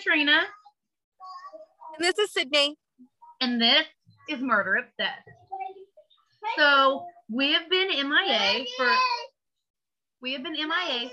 [0.00, 0.40] Katrina.
[1.96, 2.76] And this is Sydney.
[3.42, 3.84] And this
[4.30, 5.28] is Murder Obsessed.
[6.56, 8.88] So we have been MIA for
[10.22, 11.10] we have been MIA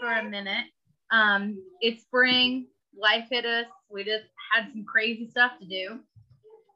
[0.00, 0.64] for a minute.
[1.10, 3.66] Um, it's spring, life hit us.
[3.90, 6.00] We just had some crazy stuff to do.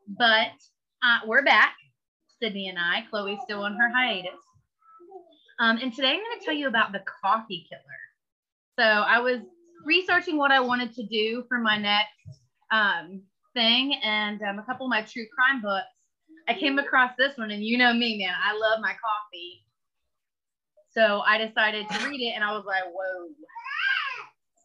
[0.06, 0.52] But
[1.02, 1.76] uh, we're back,
[2.42, 3.06] Sydney and I.
[3.08, 4.32] Chloe's still on her hiatus.
[5.60, 7.80] Um, and today I'm going to tell you about the coffee killer.
[8.78, 9.40] So I was
[9.84, 13.22] researching what I wanted to do for my next um,
[13.54, 15.86] thing and um, a couple of my true crime books.
[16.48, 18.34] I came across this one, and you know me, man.
[18.42, 19.64] I love my coffee.
[20.90, 23.28] So I decided to read it, and I was like, whoa.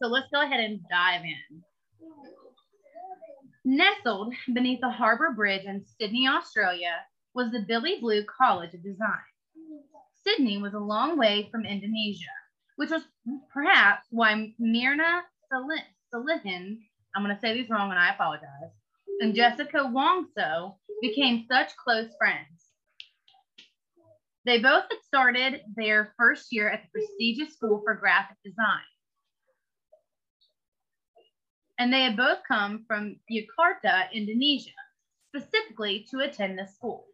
[0.00, 1.62] So let's go ahead and dive in.
[3.64, 6.92] Nestled beneath the Harbour Bridge in Sydney, Australia,
[7.34, 9.08] was the Billy Blue College of Design.
[10.26, 12.24] Sydney was a long way from Indonesia,
[12.80, 13.02] which was
[13.52, 15.20] perhaps why Mirna
[15.52, 16.78] Salihin,
[17.14, 18.72] I'm going to say these wrong and I apologize,
[19.20, 22.70] and Jessica Wongso became such close friends.
[24.46, 28.88] They both had started their first year at the prestigious School for Graphic Design.
[31.78, 34.70] And they had both come from Jakarta, Indonesia,
[35.28, 37.04] specifically to attend the school.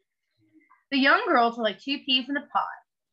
[0.92, 2.62] The young girls were like two peas in a pod.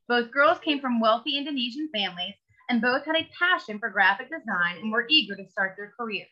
[0.08, 2.36] Both girls came from wealthy Indonesian families
[2.70, 6.28] and both had a passion for graphic design and were eager to start their careers.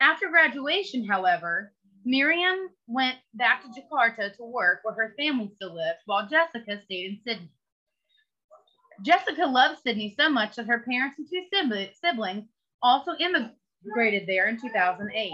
[0.00, 1.72] After graduation, however,
[2.04, 7.06] Miriam went back to Jakarta to work where her family still lived, while Jessica stayed
[7.06, 7.52] in Sydney.
[9.04, 11.44] Jessica loved Sydney so much that her parents and two
[12.04, 12.48] siblings
[12.82, 15.32] also immigrated there in 2008.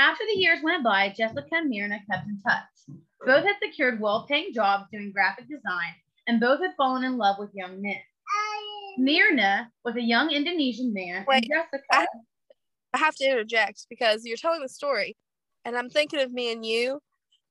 [0.00, 2.98] After the years went by, Jessica and Mirna kept in touch.
[3.26, 5.92] Both had secured well paying jobs doing graphic design,
[6.26, 8.00] and both had fallen in love with young men.
[8.98, 11.84] Mirna was a young Indonesian man, Wait, and Jessica.
[11.92, 12.06] I,
[12.94, 15.18] I have to interject because you're telling the story,
[15.66, 17.00] and I'm thinking of me and you,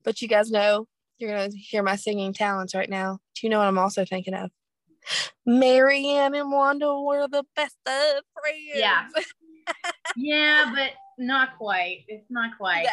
[0.04, 0.88] but you guys know
[1.20, 3.20] you're going to hear my singing talents right now.
[3.36, 4.50] Do you know what I'm also thinking of?
[5.46, 8.72] Marianne and Wanda were the best of friends.
[8.74, 9.08] Yeah.
[10.18, 12.06] yeah, but not quite.
[12.08, 12.88] It's not quite.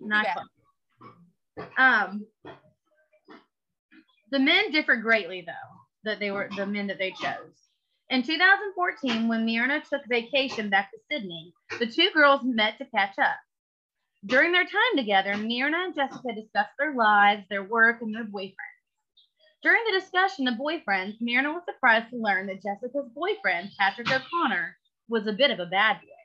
[0.00, 0.26] Not
[1.56, 1.68] quite.
[1.78, 2.26] Um,
[4.30, 5.52] the men differ greatly, though.
[6.04, 7.66] That they were the men that they chose.
[8.10, 13.18] In 2014, when Mirna took vacation back to Sydney, the two girls met to catch
[13.18, 13.36] up.
[14.24, 18.54] During their time together, Mirna and Jessica discussed their lives, their work, and their boyfriends.
[19.62, 24.76] During the discussion of boyfriends, Mirna was surprised to learn that Jessica's boyfriend, Patrick O'Connor,
[25.08, 26.15] was a bit of a bad boy.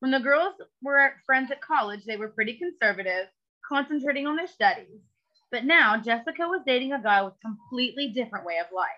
[0.00, 3.28] When the girls were friends at college, they were pretty conservative,
[3.68, 5.00] concentrating on their studies.
[5.52, 8.88] But now Jessica was dating a guy with a completely different way of life.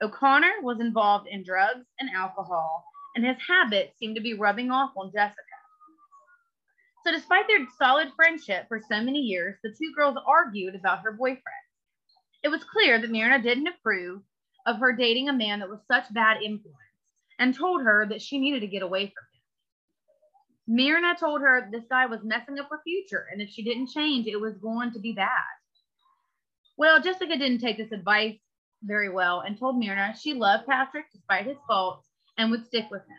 [0.00, 2.84] O'Connor was involved in drugs and alcohol,
[3.16, 5.42] and his habits seemed to be rubbing off on Jessica.
[7.04, 11.12] So, despite their solid friendship for so many years, the two girls argued about her
[11.12, 11.66] boyfriend.
[12.44, 14.22] It was clear that Mirna didn't approve
[14.66, 16.78] of her dating a man that was such bad influence
[17.40, 19.31] and told her that she needed to get away from him.
[20.68, 24.26] Mirna told her this guy was messing up her future, and if she didn't change,
[24.26, 25.28] it was going to be bad.
[26.76, 28.38] Well, Jessica didn't take this advice
[28.82, 32.08] very well and told Mirna she loved Patrick despite his faults
[32.38, 33.18] and would stick with him.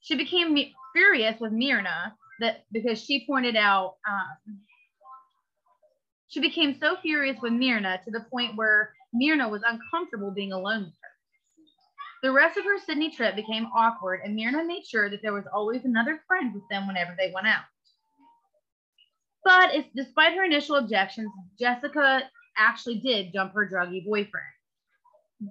[0.00, 0.56] She became
[0.92, 4.60] furious with Mirna that because she pointed out um,
[6.28, 10.92] she became so furious with Mirna to the point where Mirna was uncomfortable being alone.
[12.22, 15.46] The rest of her Sydney trip became awkward, and Mirna made sure that there was
[15.54, 17.64] always another friend with them whenever they went out.
[19.42, 22.28] But if, despite her initial objections, Jessica
[22.58, 24.46] actually did dump her druggy boyfriend.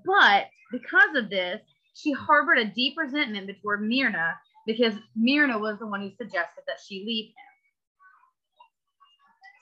[0.05, 1.59] But because of this,
[1.95, 4.35] she harbored a deep resentment toward Mirna
[4.67, 7.33] because Mirna was the one who suggested that she leave him.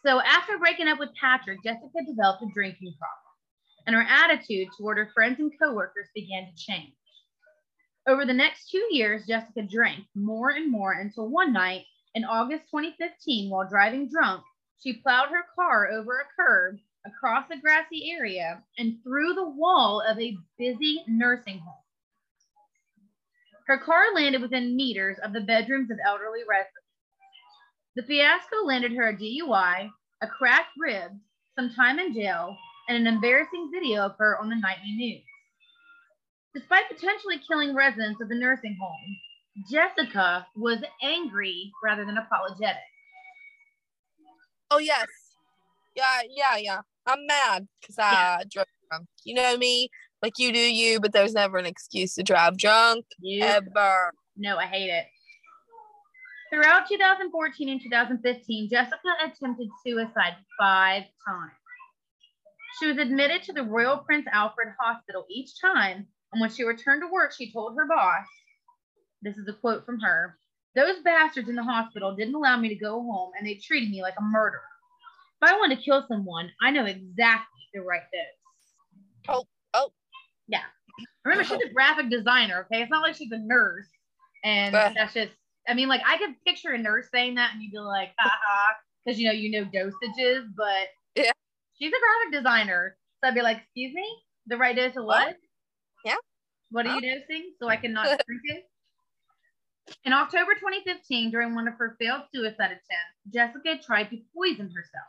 [0.06, 3.27] So after breaking up with Patrick, Jessica developed a drinking problem,
[3.88, 6.94] and her attitude toward her friends and coworkers began to change.
[8.08, 12.66] Over the next two years, Jessica drank more and more until one night in August
[12.66, 14.44] 2015, while driving drunk,
[14.84, 20.04] she plowed her car over a curb across a grassy area and through the wall
[20.08, 21.74] of a busy nursing home.
[23.68, 26.74] Her car landed within meters of the bedrooms of elderly residents.
[27.96, 29.90] The fiasco landed her a DUI,
[30.22, 31.12] a cracked rib,
[31.56, 32.56] some time in jail,
[32.88, 35.24] and an embarrassing video of her on the nightly news.
[36.56, 39.18] Despite potentially killing residents of the nursing home,
[39.72, 42.78] Jessica was angry rather than apologetic.
[44.72, 45.08] Oh, yes.
[45.96, 46.82] Yeah, yeah, yeah.
[47.06, 48.44] I'm mad because I yeah.
[48.50, 49.08] drove drunk.
[49.24, 49.90] You know me,
[50.22, 54.14] like you do you, but there's never an excuse to drive drunk You ever.
[54.36, 55.06] No, I hate it.
[56.52, 61.52] Throughout 2014 and 2015, Jessica attempted suicide five times.
[62.80, 67.02] She was admitted to the Royal Prince Alfred Hospital each time, and when she returned
[67.02, 68.26] to work, she told her boss,
[69.22, 70.38] this is a quote from her,
[70.76, 74.02] those bastards in the hospital didn't allow me to go home and they treated me
[74.04, 74.62] like a murderer.
[75.42, 79.28] If I want to kill someone, I know exactly the right dose.
[79.28, 79.92] Oh, oh.
[80.48, 80.62] Yeah.
[81.26, 82.82] Remember, she's a graphic designer, okay?
[82.84, 83.88] It's not like she's a nurse.
[84.44, 85.32] And But- that's just,
[85.68, 88.74] I mean, like, I could picture a nurse saying that and you'd be like, haha,
[89.04, 90.88] because, you know, you know dosages, but.
[91.80, 92.98] She's a graphic designer.
[93.22, 94.06] So I'd be like, excuse me,
[94.48, 95.30] the right dose of what?
[95.30, 95.34] Oh.
[96.06, 96.16] Yeah.
[96.72, 97.00] What are Huh?
[97.02, 98.64] you dosing so I can not drink it?
[100.04, 105.08] In October 2015, during one of her failed suicide attempts, Jessica tried to poison herself.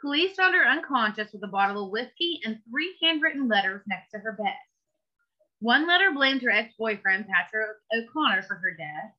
[0.00, 4.18] Police found her unconscious with a bottle of whiskey and three handwritten letters next to
[4.18, 4.54] her bed.
[5.60, 9.12] One letter blamed her ex boyfriend, Patrick O'Connor, for her death,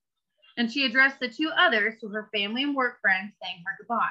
[0.57, 4.09] and she addressed the two others to her family and work friends, saying her goodbye.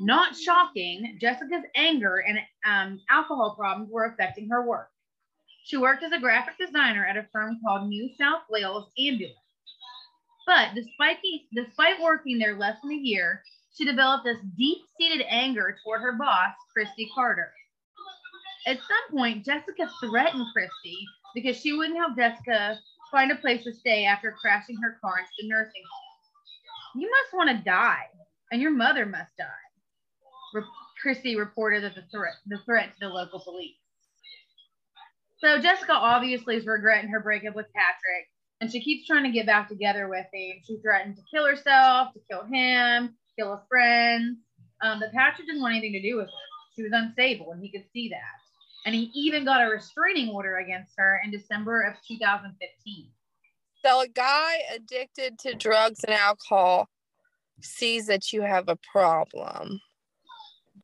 [0.00, 4.90] Not shocking, Jessica's anger and um, alcohol problems were affecting her work.
[5.64, 9.36] She worked as a graphic designer at a firm called New South Wales Ambulance.
[10.46, 11.18] But despite,
[11.52, 13.42] despite working there less than a year,
[13.74, 17.52] she developed this deep seated anger toward her boss, Christy Carter.
[18.66, 20.98] At some point, Jessica threatened Christy
[21.34, 22.78] because she wouldn't help Jessica
[23.10, 27.02] find a place to stay after crashing her car into the nursing home.
[27.02, 28.06] You must want to die,
[28.50, 29.67] and your mother must die.
[30.54, 30.62] Re-
[31.00, 33.76] Christy reported that the threat, the threat to the local police.
[35.38, 38.26] So Jessica obviously is regretting her breakup with Patrick,
[38.60, 40.56] and she keeps trying to get back together with him.
[40.64, 44.38] She threatened to kill herself, to kill him, kill a friend.
[44.82, 46.32] Um, but Patrick didn't want anything to do with her.
[46.74, 48.20] She was unstable, and he could see that.
[48.86, 53.10] And he even got a restraining order against her in December of 2015.
[53.84, 56.88] So a guy addicted to drugs and alcohol
[57.60, 59.80] sees that you have a problem.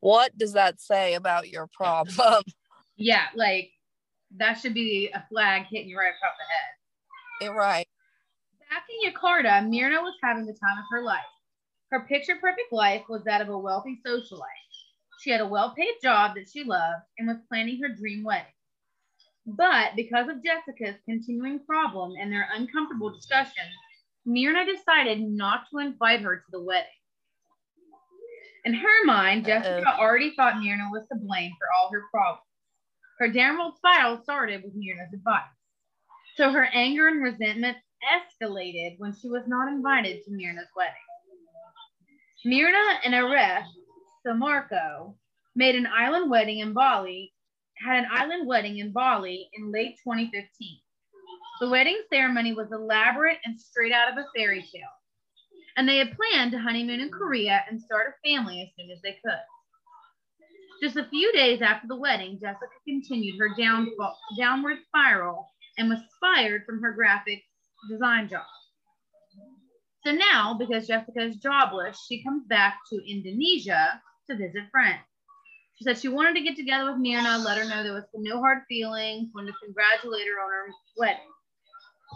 [0.05, 2.43] What does that say about your problem?
[2.97, 3.71] Yeah, like
[4.37, 7.51] that should be a flag hitting you right across the head.
[7.51, 7.89] Eh, right.
[8.71, 11.19] Back in Jakarta, Mirna was having the time of her life.
[11.91, 14.71] Her picture perfect life was that of a wealthy socialite.
[15.23, 18.47] She had a well paid job that she loved and was planning her dream wedding.
[19.45, 23.75] But because of Jessica's continuing problem and their uncomfortable discussions,
[24.25, 26.87] Mirna decided not to invite her to the wedding.
[28.65, 32.41] In her mind, Jessica already thought Mirna was to blame for all her problems.
[33.19, 35.43] Her downward spiral started with Mirna's advice.
[36.37, 40.95] So her anger and resentment escalated when she was not invited to Mirna's wedding.
[42.47, 43.65] Mirna and Arief
[44.27, 45.15] Soemarko
[45.55, 47.33] made an island wedding in Bali,
[47.77, 50.79] had an island wedding in Bali in late 2015.
[51.61, 54.94] The wedding ceremony was elaborate and straight out of a fairy tale.
[55.77, 59.03] And they had planned to honeymoon in Korea and start a family as soon as
[59.03, 59.41] they could.
[60.83, 66.01] Just a few days after the wedding, Jessica continued her downfall, downward spiral and was
[66.21, 67.43] fired from her graphic
[67.91, 68.45] design job.
[70.05, 75.01] So now, because Jessica is jobless, she comes back to Indonesia to visit friends.
[75.77, 78.39] She said she wanted to get together with Mirna, let her know there was no
[78.41, 80.67] hard feelings, wanted to congratulate her on her
[80.97, 81.33] wedding.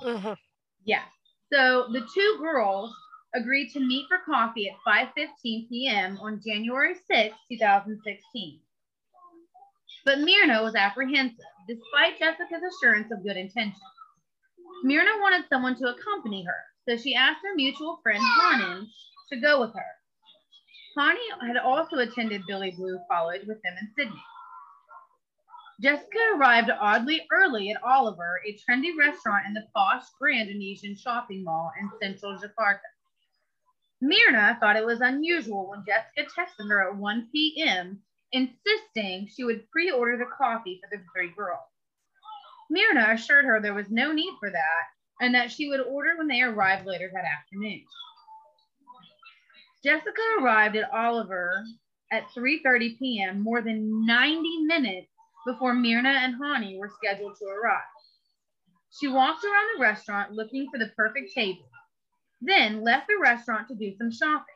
[0.03, 0.37] Mhm.
[0.85, 1.05] Yeah.
[1.53, 2.95] So the two girls
[3.35, 4.77] agreed to meet for coffee at
[5.17, 6.19] 5:15 p.m.
[6.21, 8.61] on January 6, 2016.
[10.05, 13.83] But Mirna was apprehensive, despite Jessica's assurance of good intentions.
[14.85, 18.89] Mirna wanted someone to accompany her, so she asked her mutual friend Hanan
[19.31, 19.99] to go with her.
[20.97, 24.23] Hani had also attended Billy Blue College with them in Sydney.
[25.81, 31.45] Jessica arrived oddly early at Oliver, a trendy restaurant in the posh Grand Indonesian shopping
[31.45, 32.81] mall in central Jakarta.
[34.03, 38.01] Mirna thought it was unusual when Jessica texted her at 1 p.m.,
[38.33, 41.67] insisting she would pre order the coffee for the three girls.
[42.71, 44.85] Mirna assured her there was no need for that
[45.21, 47.83] and that she would order when they arrived later that afternoon.
[49.83, 51.65] Jessica arrived at Oliver
[52.13, 55.09] at 3:30 p.m., more than 90 minutes
[55.47, 57.83] before Mirna and Hani were scheduled to arrive.
[58.91, 61.69] She walked around the restaurant looking for the perfect table,
[62.41, 64.55] then left the restaurant to do some shopping.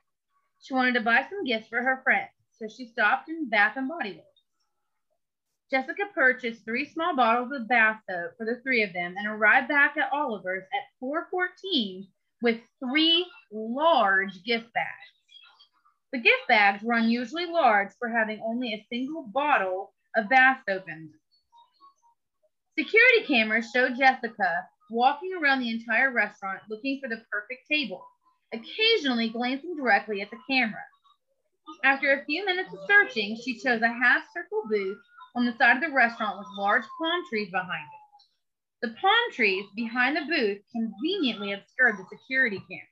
[0.61, 3.89] She wanted to buy some gifts for her friends, so she stopped in Bath and
[3.89, 4.27] Body Works.
[5.71, 9.69] Jessica purchased three small bottles of bath soap for the three of them and arrived
[9.69, 12.07] back at Oliver's at 4:14
[12.43, 15.12] with three large gift bags.
[16.12, 20.87] The gift bags were unusually large for having only a single bottle of bath soap
[20.89, 21.21] in them.
[22.79, 28.04] Security cameras showed Jessica walking around the entire restaurant looking for the perfect table,
[28.52, 30.84] occasionally glancing directly at the camera.
[31.84, 34.99] After a few minutes of searching, she chose a half circle booth
[35.34, 38.88] on the side of the restaurant with large palm trees behind it.
[38.88, 42.87] The palm trees behind the booth conveniently obscured the security camera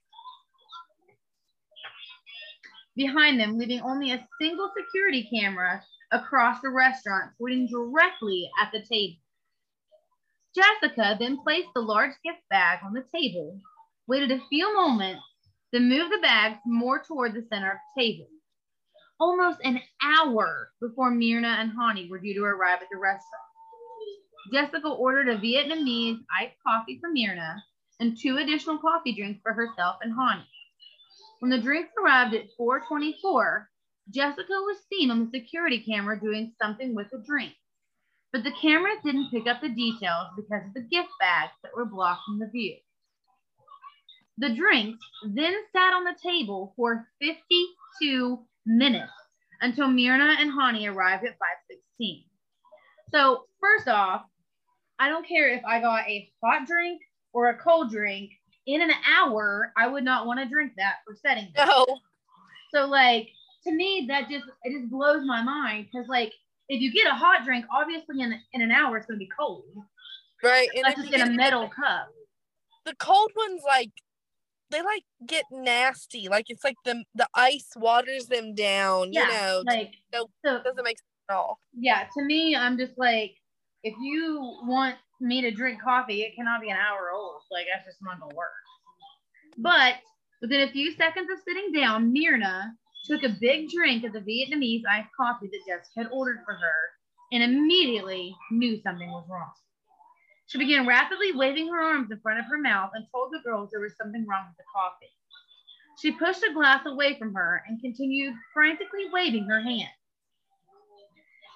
[2.96, 8.80] behind them, leaving only a single security camera across the restaurant, pointing directly at the
[8.80, 9.16] table.
[10.54, 13.60] Jessica then placed the large gift bag on the table,
[14.08, 15.22] waited a few moments,
[15.72, 18.26] then moved the bags more toward the center of the table.
[19.20, 23.44] Almost an hour before Mirna and Hani were due to arrive at the restaurant.
[24.52, 27.60] Jessica ordered a Vietnamese iced coffee for Mirna
[28.00, 30.44] and two additional coffee drinks for herself and Hani.
[31.38, 33.70] When the drinks arrived at 424,
[34.12, 37.54] Jessica was seen on the security camera doing something with the drink.
[38.32, 41.84] But the cameras didn't pick up the details because of the gift bags that were
[41.84, 42.76] blocking the view.
[44.38, 49.12] The drinks then sat on the table for 52 minutes
[49.60, 52.24] until Mirna and Hani arrived at 516.
[53.10, 54.22] So first off,
[54.98, 58.30] I don't care if I got a hot drink or a cold drink,
[58.66, 61.52] in an hour, I would not want to drink that for setting.
[61.56, 61.86] No.
[62.72, 63.28] So like
[63.64, 66.32] to me, that just it just blows my mind because like
[66.70, 69.64] if you get a hot drink, obviously in in an hour it's gonna be cold.
[70.42, 70.68] Right.
[70.74, 72.08] And Let's just get a metal cup.
[72.86, 73.90] The cold ones like
[74.70, 76.28] they like get nasty.
[76.28, 79.12] Like it's like the the ice waters them down.
[79.12, 81.58] Yeah, you know, like so, so doesn't make sense at all.
[81.76, 83.34] Yeah, to me, I'm just like,
[83.82, 87.42] if you want me to drink coffee, it cannot be an hour old.
[87.50, 88.48] Like that's just not gonna work.
[89.58, 89.96] But
[90.40, 92.70] within a few seconds of sitting down, Mirna
[93.04, 96.78] took a big drink of the Vietnamese iced coffee that Jessica had ordered for her
[97.32, 99.52] and immediately knew something was wrong.
[100.46, 103.70] She began rapidly waving her arms in front of her mouth and told the girls
[103.70, 105.12] there was something wrong with the coffee.
[106.00, 109.92] She pushed a glass away from her and continued frantically waving her hand.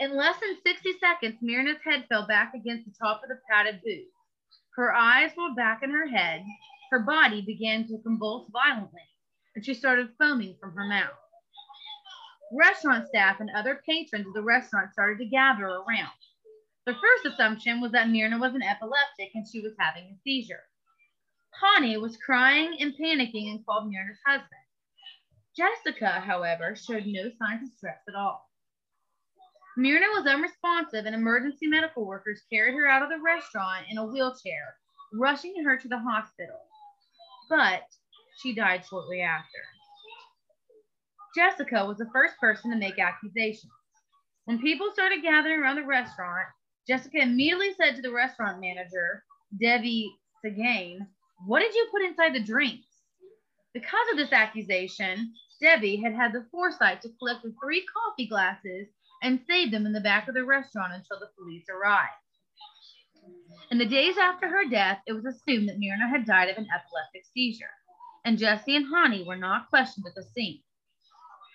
[0.00, 3.80] In less than 60 seconds, Mirna's head fell back against the top of the padded
[3.84, 4.08] booth.
[4.76, 6.44] Her eyes rolled back in her head.
[6.90, 9.02] Her body began to convulse violently,
[9.54, 11.23] and she started foaming from her mouth.
[12.52, 16.12] Restaurant staff and other patrons of the restaurant started to gather around.
[16.86, 20.64] The first assumption was that Mirna was an epileptic and she was having a seizure.
[21.62, 24.50] Hani was crying and panicking and called Mirna's husband.
[25.56, 28.50] Jessica, however, showed no signs of stress at all.
[29.78, 34.04] Mirna was unresponsive, and emergency medical workers carried her out of the restaurant in a
[34.04, 34.76] wheelchair,
[35.12, 36.60] rushing her to the hospital.
[37.48, 37.82] But
[38.40, 39.58] she died shortly after.
[41.34, 43.72] Jessica was the first person to make accusations.
[44.44, 46.46] When people started gathering around the restaurant,
[46.86, 49.24] Jessica immediately said to the restaurant manager,
[49.60, 50.14] Debbie
[50.44, 50.98] Sagane,
[51.46, 52.86] What did you put inside the drinks?
[53.72, 58.88] Because of this accusation, Debbie had had the foresight to collect the three coffee glasses
[59.22, 62.12] and save them in the back of the restaurant until the police arrived.
[63.70, 66.68] In the days after her death, it was assumed that Mirna had died of an
[66.68, 67.72] epileptic seizure,
[68.24, 70.63] and Jesse and Hani were not questioned at the scene.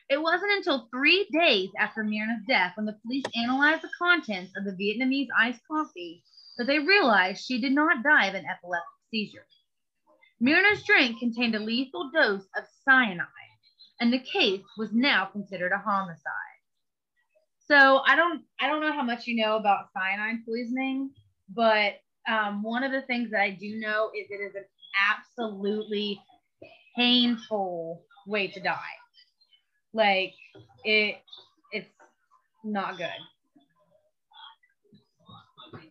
[0.10, 4.66] It wasn't until three days after Mirna's death when the police analyzed the contents of
[4.66, 6.24] the Vietnamese iced coffee
[6.58, 9.46] that they realized she did not die of an epileptic seizure.
[10.39, 13.28] Mirna's drink contained a lethal dose of cyanide,
[14.00, 16.60] and the case was now considered a homicide.
[17.68, 21.12] So I don't I don't know how much you know about cyanide poisoning,
[21.54, 21.96] but
[22.28, 24.66] um, one of the things that I do know is it is an
[25.12, 26.20] absolutely
[26.96, 28.99] painful way to die.
[29.93, 30.34] Like
[30.84, 31.17] it
[31.72, 31.89] it's
[32.63, 33.08] not good.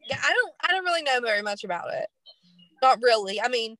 [0.09, 2.09] Yeah, I don't I don't really know very much about it.
[2.83, 3.41] Not really.
[3.41, 3.77] I mean,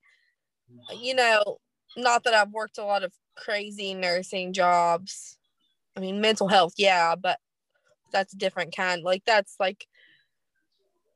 [0.97, 1.59] you know,
[1.97, 5.39] not that I've worked a lot of crazy nursing jobs.
[5.97, 7.39] I mean, mental health, yeah, but
[8.13, 9.03] that's a different kind.
[9.03, 9.87] Like that's like,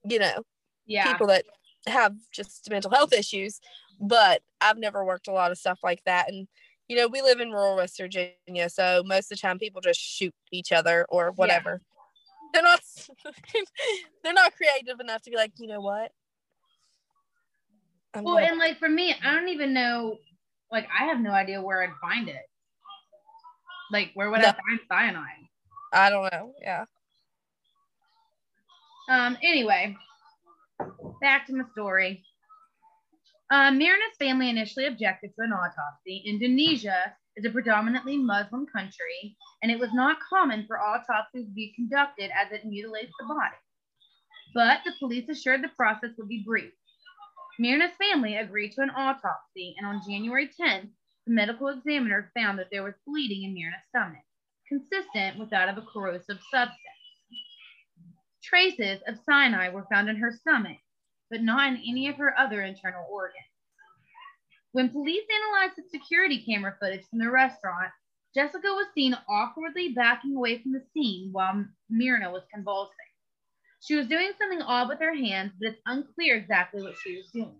[0.04, 0.44] you know,
[0.86, 1.44] yeah, people that
[1.86, 3.60] have just mental health issues.
[4.00, 6.28] But I've never worked a lot of stuff like that.
[6.28, 6.48] And
[6.88, 10.00] you know, we live in rural West Virginia, so most of the time people just
[10.00, 11.80] shoot each other or whatever.
[11.80, 11.88] Yeah.
[12.52, 12.80] They're not
[14.24, 16.12] they're not creative enough to be like, you know what?
[18.14, 20.18] I'm well, gonna- and like for me, I don't even know
[20.70, 22.42] like I have no idea where I'd find it.
[23.90, 24.48] Like where would no.
[24.48, 25.48] I find cyanide?
[25.92, 26.52] I don't know.
[26.60, 26.84] Yeah.
[29.08, 29.36] Um.
[29.42, 29.96] Anyway,
[31.20, 32.22] back to my story.
[33.52, 36.22] Uh, Mirna's family initially objected to an autopsy.
[36.24, 41.74] Indonesia is a predominantly Muslim country, and it was not common for autopsies to be
[41.76, 43.60] conducted as it mutilates the body.
[44.54, 46.72] But the police assured the process would be brief.
[47.58, 50.88] Mirna's family agreed to an autopsy, and on January 10th,
[51.26, 54.24] the medical examiner found that there was bleeding in Mirna's stomach,
[54.66, 56.78] consistent with that of a corrosive substance.
[58.42, 60.78] Traces of cyanide were found in her stomach,
[61.32, 63.46] but not in any of her other internal organs.
[64.72, 67.90] When police analyzed the security camera footage from the restaurant,
[68.34, 72.94] Jessica was seen awkwardly backing away from the scene while Mirna was convulsing.
[73.80, 77.30] She was doing something odd with her hands, but it's unclear exactly what she was
[77.32, 77.56] doing.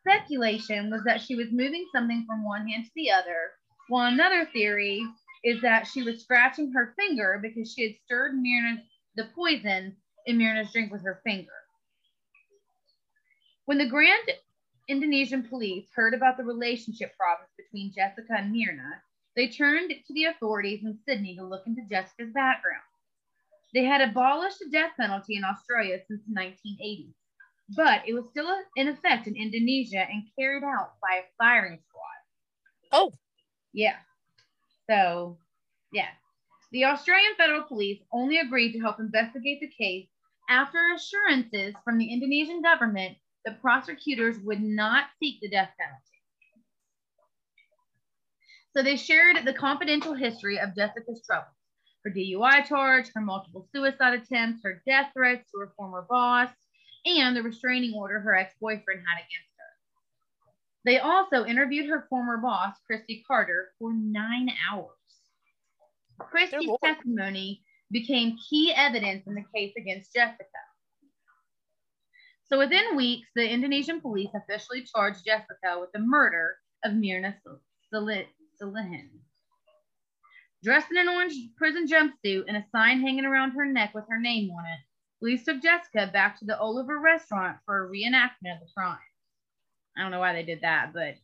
[0.00, 3.52] Speculation was that she was moving something from one hand to the other,
[3.88, 5.02] while another theory
[5.44, 8.84] is that she was scratching her finger because she had stirred Mirna's
[9.16, 9.96] the poison
[10.26, 11.52] in Mirna's drink with her finger.
[13.66, 14.30] When the Grand
[14.88, 19.00] Indonesian police heard about the relationship problems between Jessica and Mirna,
[19.36, 22.82] they turned to the authorities in Sydney to look into Jessica's background.
[23.72, 27.14] They had abolished the death penalty in Australia since the 1980s,
[27.74, 32.02] but it was still in effect in Indonesia and carried out by a firing squad.
[32.92, 33.12] Oh,
[33.72, 33.96] Yeah.
[34.88, 35.38] So,
[35.92, 36.10] yeah.
[36.70, 40.08] The Australian Federal Police only agreed to help investigate the case
[40.48, 46.00] after assurances from the Indonesian government that prosecutors would not seek the death penalty.
[48.72, 51.54] So they shared the confidential history of Jessica's troubles
[52.04, 56.50] her DUI charge, her multiple suicide attempts, her death threats to her former boss,
[57.06, 59.64] and the restraining order her ex boyfriend had against her.
[60.84, 64.90] They also interviewed her former boss, Christy Carter, for nine hours.
[66.18, 70.44] Christy's testimony became key evidence in the case against Jessica.
[72.54, 77.34] So within weeks, the Indonesian police officially charged Jessica with the murder of Mirna
[77.92, 79.08] Salihin.
[80.62, 84.20] Dressed in an orange prison jumpsuit and a sign hanging around her neck with her
[84.20, 84.78] name on it,
[85.18, 88.98] police took Jessica back to the Oliver restaurant for a reenactment of the crime.
[89.98, 91.16] I don't know why they did that, but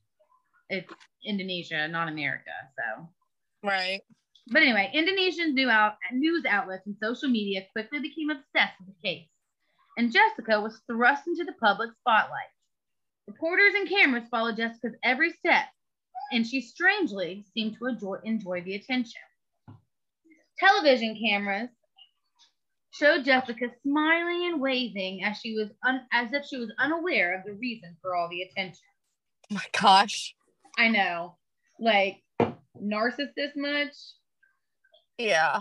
[0.68, 0.92] it's
[1.24, 2.50] Indonesia, not America.
[2.76, 3.08] So,
[3.62, 4.00] right.
[4.48, 9.28] but anyway, Indonesian news outlets and social media quickly became obsessed with the case,
[10.00, 12.48] and Jessica was thrust into the public spotlight.
[13.28, 15.66] Reporters and cameras followed Jessica's every step,
[16.32, 19.20] and she strangely seemed to enjoy, enjoy the attention.
[20.58, 21.68] Television cameras
[22.92, 27.44] showed Jessica smiling and waving as she was un- as if she was unaware of
[27.44, 28.86] the reason for all the attention.
[29.50, 30.34] Oh my gosh.
[30.78, 31.36] I know,
[31.78, 32.22] like
[32.82, 33.92] narcissist much.
[35.18, 35.60] Yeah.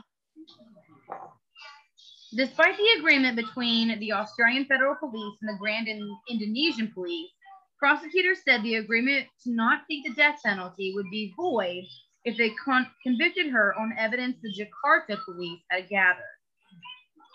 [2.35, 7.31] Despite the agreement between the Australian Federal Police and the Grand In- Indonesian Police,
[7.79, 11.85] prosecutors said the agreement to not seek the death penalty would be void
[12.25, 16.23] if they con- convicted her on evidence the Jakarta police had gathered.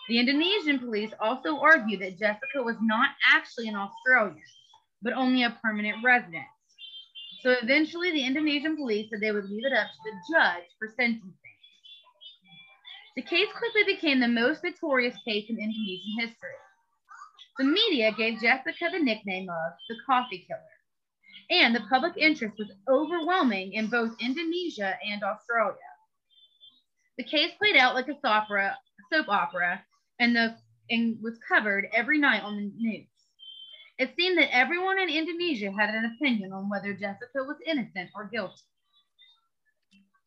[0.07, 4.41] The Indonesian police also argued that Jessica was not actually an Australian,
[5.01, 6.45] but only a permanent resident.
[7.41, 10.87] So eventually, the Indonesian police said they would leave it up to the judge for
[10.95, 11.33] sentencing.
[13.15, 16.49] The case quickly became the most notorious case in Indonesian history.
[17.57, 20.61] The media gave Jessica the nickname of the coffee killer,
[21.49, 25.77] and the public interest was overwhelming in both Indonesia and Australia.
[27.17, 29.85] The case played out like a soap opera,
[30.19, 30.57] and, the,
[30.89, 33.07] and was covered every night on the news.
[33.97, 38.27] It seemed that everyone in Indonesia had an opinion on whether Jessica was innocent or
[38.27, 38.61] guilty.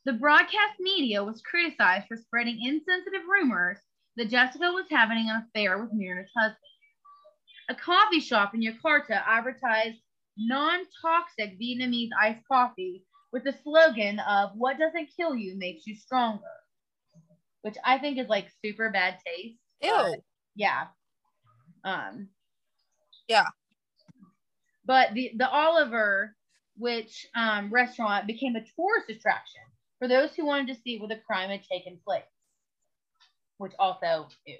[0.08, 3.76] The broadcast media was criticized for spreading insensitive rumors
[4.16, 6.56] that Jessica was having an affair with Mirna's husband.
[7.68, 10.00] A coffee shop in Jakarta advertised
[10.38, 15.94] non toxic Vietnamese iced coffee with the slogan of What doesn't kill you makes you
[15.94, 16.40] stronger,
[17.60, 19.58] which I think is like super bad taste.
[19.82, 20.14] Ew.
[20.56, 20.86] yeah.
[21.84, 22.30] Um,
[23.28, 23.48] Yeah.
[24.86, 26.34] but the, the Oliver,
[26.78, 29.60] which um, restaurant became a tourist attraction
[29.98, 32.22] for those who wanted to see where the crime had taken place,
[33.58, 34.58] which also, ew.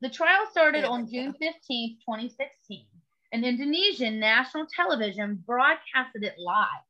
[0.00, 0.90] The trial started Yeah.
[0.90, 2.86] on June 15, 2016,
[3.32, 6.82] and Indonesian national television broadcasted it live.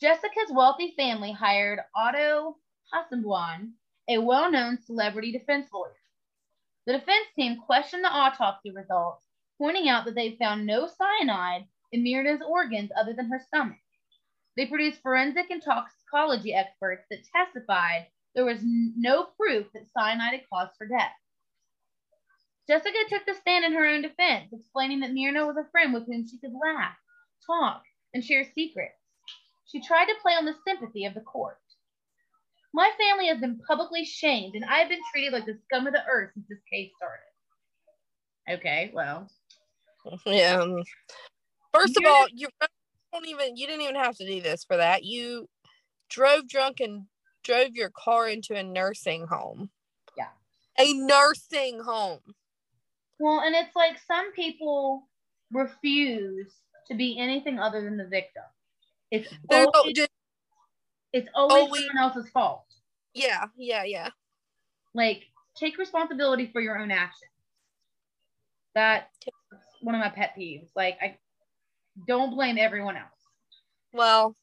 [0.00, 2.58] Jessica's wealthy family hired Otto
[2.92, 3.72] Hasibuan,
[4.08, 5.96] a well known celebrity defense lawyer.
[6.86, 9.22] The defense team questioned the autopsy results,
[9.58, 13.78] pointing out that they found no cyanide in Mirna's organs other than her stomach.
[14.56, 20.48] They produced forensic and toxicology experts that testified there was no proof that cyanide had
[20.52, 21.12] caused her death.
[22.68, 26.06] Jessica took the stand in her own defense, explaining that Mirna was a friend with
[26.06, 26.96] whom she could laugh,
[27.46, 28.98] talk, and share secrets.
[29.66, 31.58] She tried to play on the sympathy of the court.
[32.74, 35.92] My family has been publicly shamed, and I have been treated like the scum of
[35.92, 38.60] the earth since this case started.
[38.60, 39.28] Okay, well.
[40.26, 40.60] Yeah.
[40.60, 40.82] um,
[41.74, 42.48] First of all, you
[43.16, 45.04] don't even you didn't even have to do this for that.
[45.04, 45.48] You
[46.08, 47.04] drove drunk and
[47.42, 49.70] drove your car into a nursing home.
[50.16, 50.28] Yeah.
[50.78, 52.20] A nursing home.
[53.18, 55.08] Well, and it's like some people
[55.50, 56.52] refuse
[56.88, 58.42] to be anything other than the victim.
[59.10, 60.10] It's There's always, just-
[61.12, 62.66] it's always always- someone else's fault.
[63.14, 64.10] yeah, yeah, yeah.
[64.94, 65.22] Like,
[65.56, 67.30] take responsibility for your own actions.
[68.74, 69.16] That's
[69.80, 70.68] one of my pet peeves.
[70.74, 71.16] Like, I
[72.06, 73.06] don't blame everyone else.
[73.92, 74.34] Well,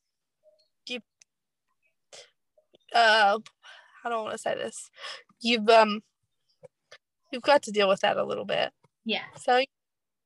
[0.88, 1.00] you
[2.96, 3.40] uh
[4.06, 4.90] I don't want to say this.
[5.42, 6.02] You've um
[7.32, 8.72] you've got to deal with that a little bit.
[9.06, 9.66] Yeah, So a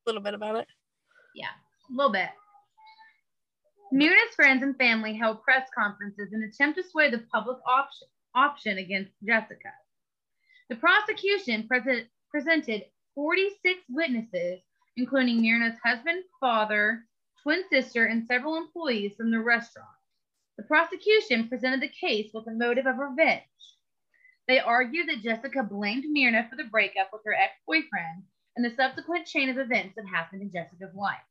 [0.06, 0.66] little bit about it.
[1.34, 1.46] yeah,
[1.90, 2.28] a little bit.
[3.90, 8.06] Mirna's friends and family held press conferences in an attempt to sway the public option,
[8.34, 9.70] option against Jessica.
[10.68, 14.60] The prosecution present, presented 46 witnesses,
[14.98, 17.06] including Mirna's husband, father,
[17.48, 19.88] twin sister, and several employees from the restaurant.
[20.58, 23.40] The prosecution presented the case with a motive of revenge.
[24.46, 28.76] They argued that Jessica blamed Mirna for the breakup with her ex boyfriend and the
[28.76, 31.24] subsequent chain of events that happened in Jessica's life.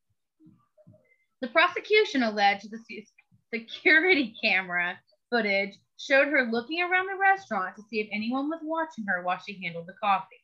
[1.41, 3.06] The prosecution alleged the
[3.53, 4.97] security camera
[5.30, 9.39] footage showed her looking around the restaurant to see if anyone was watching her while
[9.45, 10.43] she handled the coffee.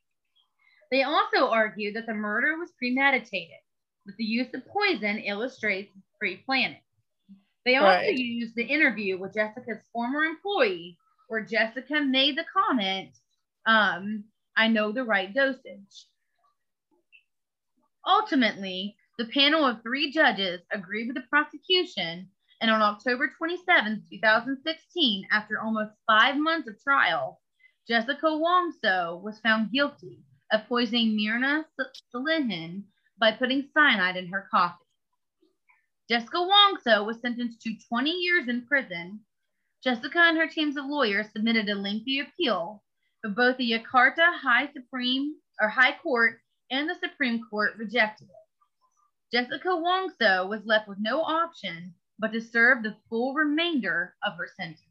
[0.91, 3.57] They also argued that the murder was premeditated,
[4.05, 6.81] that the use of poison illustrates pre planning.
[7.65, 8.17] They also Right.
[8.17, 13.17] used the interview with Jessica's former employee, where Jessica made the comment,
[13.65, 14.25] um,
[14.57, 16.07] I know the right dosage.
[18.05, 22.29] Ultimately, the panel of three judges agreed with the prosecution,
[22.61, 27.41] and on October 27, 2016, after almost five months of trial,
[27.87, 31.65] Jessica Wongso was found guilty of poisoning Mirna
[32.13, 32.83] Salihin
[33.23, 34.83] by putting cyanide in her coffee.
[36.09, 39.21] Jessica Wongso was sentenced to 20 years in prison.
[39.81, 42.83] Jessica and her teams of lawyers submitted a lengthy appeal,
[43.21, 49.37] but both the Jakarta High Supreme or High Court and the Supreme Court rejected it.
[49.37, 54.49] Jessica Wongso was left with no option but to serve the full remainder of her
[54.57, 54.81] sentence.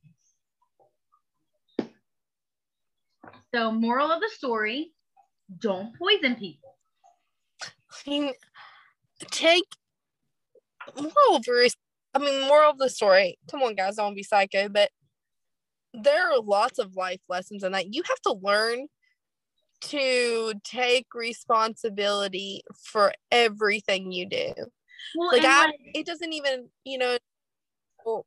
[3.55, 4.95] So, moral of the story
[5.61, 6.72] don't poison people.
[7.93, 8.33] I mean
[9.31, 9.65] take
[10.97, 11.67] moreover
[12.15, 13.39] I mean moral of the story.
[13.51, 14.91] Come on guys, don't be psycho, but
[15.95, 17.95] there are lots of life lessons in that.
[17.95, 18.87] You have to learn
[19.83, 24.53] to take responsibility for everything you do.
[25.17, 27.19] Well, like I, like, it doesn't even you know
[28.05, 28.27] well,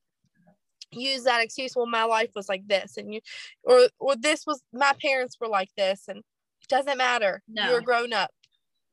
[0.91, 3.21] use that excuse well my life was like this and you
[3.63, 7.69] or or this was my parents were like this and it doesn't matter No.
[7.69, 8.31] you're grown up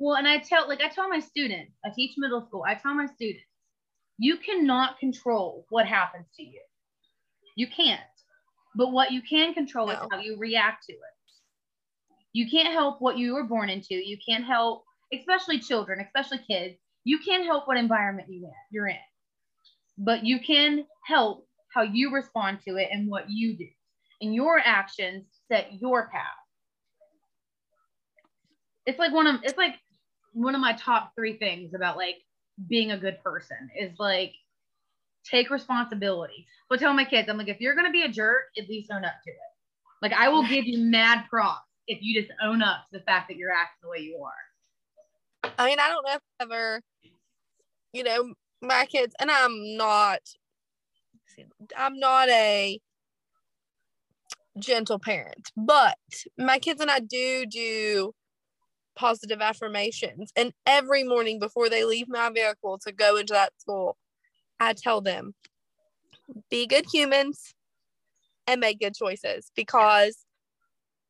[0.02, 2.92] Well, and I tell like I tell my students, I teach middle school, I tell
[2.92, 3.46] my students,
[4.18, 6.60] you cannot control what happens to you.
[7.54, 8.00] You can't.
[8.74, 10.98] But what you can control is how you react to it.
[12.32, 13.94] You can't help what you were born into.
[13.94, 14.82] You can't help,
[15.16, 16.74] especially children, especially kids.
[17.04, 18.96] You can't help what environment you in, you're in.
[19.98, 23.68] But you can help how you respond to it and what you do.
[24.20, 26.24] And your actions set your path.
[28.84, 29.76] It's like one of it's like
[30.32, 32.16] one of my top three things about like
[32.68, 34.34] being a good person is like
[35.24, 36.46] take responsibility.
[36.68, 38.90] So I tell my kids, I'm like, if you're gonna be a jerk, at least
[38.90, 39.36] own up to it.
[40.00, 43.28] Like I will give you mad props if you just own up to the fact
[43.28, 45.52] that you're acting the way you are.
[45.58, 46.80] i mean i don't know if I've ever
[47.92, 50.20] you know my kids and i'm not
[51.76, 52.78] i'm not a
[54.58, 55.96] gentle parent but
[56.38, 58.12] my kids and i do do
[58.94, 63.96] positive affirmations and every morning before they leave my vehicle to go into that school
[64.60, 65.34] i tell them
[66.50, 67.54] be good humans
[68.46, 70.24] and make good choices because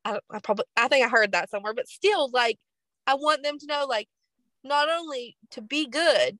[0.04, 2.58] I, I probably i think i heard that somewhere but still like
[3.06, 4.08] i want them to know like
[4.62, 6.38] not only to be good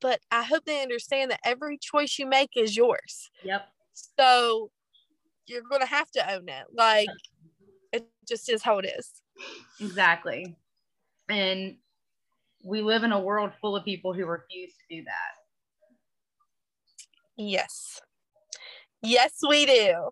[0.00, 3.30] but i hope they understand that every choice you make is yours.
[3.44, 3.68] Yep.
[3.94, 4.70] so
[5.46, 6.64] you're gonna have to own it.
[6.72, 7.08] Like
[7.92, 9.22] it just is how it is
[9.80, 10.56] Exactly.
[11.28, 11.76] And
[12.64, 15.32] we live in a world full of people who refuse to do that.
[17.36, 18.00] yes
[19.02, 20.10] yes we do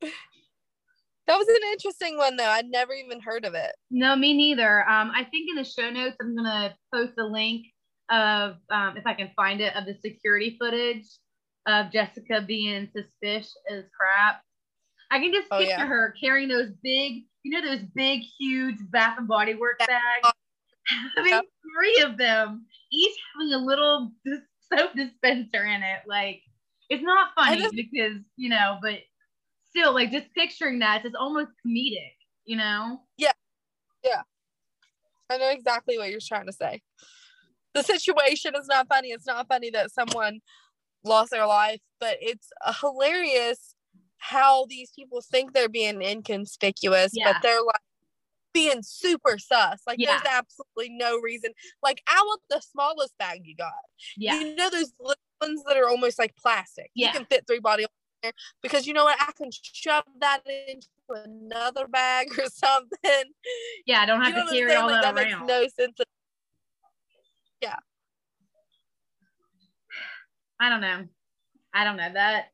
[0.00, 4.88] that was an interesting one though i'd never even heard of it No, me neither.
[4.88, 7.66] Um, I think in the show notes, I'm gonna post a link
[8.10, 11.04] of um, if I can find it of the security footage
[11.66, 14.40] of Jessica being suspicious as crap.
[15.10, 15.86] I can just Oh, picture yeah.
[15.86, 20.32] her carrying those big, you know, those big, huge Bath and Body Works bags,
[21.16, 21.44] having Yep.
[21.76, 24.40] three of them, each having a little dis-
[24.72, 26.00] soap dispenser in it.
[26.06, 26.42] Like,
[26.88, 29.00] it's not funny just- because you know, but
[29.68, 33.02] still, like, just picturing that, it's almost comedic, you know?
[33.16, 33.32] Yeah,
[34.02, 34.22] yeah.
[35.30, 36.80] I know exactly what you're trying to say.
[37.74, 39.08] The situation is not funny.
[39.08, 40.40] It's not funny that someone
[41.04, 43.74] lost their life, but it's uh, hilarious
[44.18, 47.32] how these people think they're being inconspicuous, Yeah.
[47.32, 47.80] but they're like
[48.52, 49.80] being super sus.
[49.86, 50.10] Like Yeah.
[50.18, 51.52] there's absolutely no reason.
[51.82, 53.72] Like I want the smallest bag you got.
[54.16, 54.38] Yeah.
[54.40, 56.90] You know those little ones that are almost like plastic.
[56.94, 57.08] Yeah.
[57.08, 57.86] You can fit three body
[58.22, 59.16] there because you know what?
[59.20, 63.24] I can shove that into another bag or something.
[63.86, 65.46] Yeah, I don't have You know to carry all Like, that that around.
[65.46, 65.98] makes no sense.
[67.62, 67.76] Yeah.
[70.60, 71.04] I don't know.
[71.72, 72.46] I don't know that.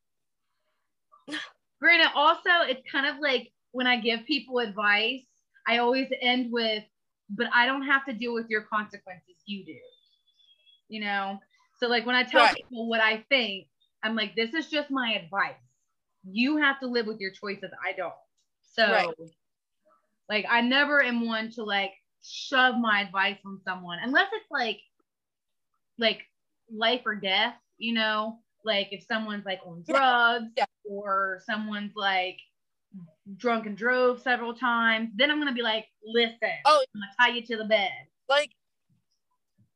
[1.85, 5.21] Granted, also it's kind of like when I give people advice,
[5.69, 6.83] I always end with,
[7.29, 9.37] "But I don't have to deal with your consequences.
[9.45, 9.77] You do."
[10.89, 11.41] You know.
[11.79, 12.57] So like when I tell Right.
[12.57, 13.69] people what I think,
[14.03, 15.61] I'm like, "This is just my advice.
[16.25, 17.71] You have to live with your choices.
[17.85, 18.15] I don't."
[18.63, 19.15] So, Right.
[20.31, 21.93] like, I never am one to like
[22.23, 24.81] shove my advice on someone unless it's like,
[25.99, 26.23] like
[26.73, 29.95] life or death, you know, like if someone's like on Yeah.
[29.95, 30.65] drugs Yeah.
[30.85, 32.39] or someone's like
[33.37, 36.85] drunk and drove several times, then I'm gonna be like, listen, Oh.
[36.95, 37.91] I'm gonna tie you to the bed.
[38.29, 38.53] Like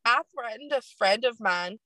[0.05, 1.79] I threatened a friend of mine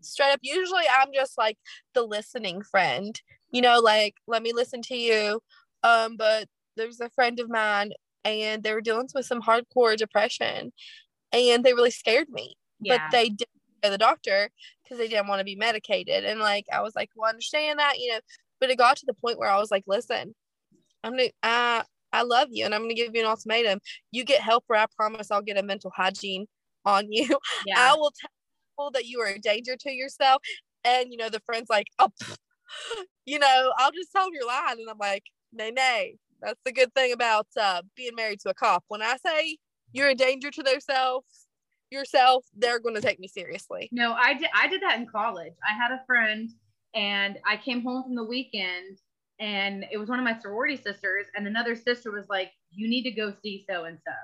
[0.00, 0.40] straight up.
[0.42, 1.58] Usually I'm just like
[1.94, 3.20] the listening friend,
[3.50, 5.40] you know, like let me listen to you.
[5.82, 6.46] Um, but
[6.76, 7.92] there's a friend of mine
[8.24, 10.72] and they were dealing with some hardcore depression
[11.32, 12.56] and they really scared me.
[12.80, 12.98] Yeah.
[12.98, 13.48] But they didn't
[13.82, 14.50] go to the doctor
[14.90, 16.24] because they didn't want to be medicated.
[16.24, 18.20] And like I was like, well, I understand that, you know.
[18.58, 20.34] But it got to the point where I was like, listen,
[21.04, 23.80] I'm gonna I I love you and I'm gonna give you an ultimatum.
[24.10, 26.46] You get help or I promise I'll get a mental hygiene
[26.84, 27.28] on you.
[27.66, 27.76] yeah.
[27.78, 28.30] I will tell
[28.72, 30.42] people that you are a danger to yourself.
[30.84, 32.10] And you know, the friend's like, oh
[33.26, 34.80] you know, I'll just tell them you're lying.
[34.80, 36.16] And I'm like, nay, nay.
[36.42, 38.82] That's the good thing about uh, being married to a cop.
[38.88, 39.58] When I say
[39.92, 41.46] you're a danger to themselves,
[41.92, 43.92] yourself, they're going to take me seriously.
[43.92, 44.48] No, I did.
[44.54, 45.54] I did that in college.
[45.68, 46.48] I had a friend,
[46.94, 48.98] and I came home from the weekend,
[49.40, 53.02] and it was one of my sorority sisters, and another sister was like, "You need
[53.04, 54.14] to go see so and so,"